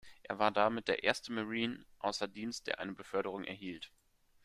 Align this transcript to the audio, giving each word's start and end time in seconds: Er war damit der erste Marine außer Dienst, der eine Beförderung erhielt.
Er 0.23 0.39
war 0.39 0.49
damit 0.49 0.87
der 0.87 1.03
erste 1.03 1.31
Marine 1.31 1.85
außer 1.99 2.27
Dienst, 2.27 2.65
der 2.65 2.79
eine 2.79 2.93
Beförderung 2.93 3.43
erhielt. 3.43 3.91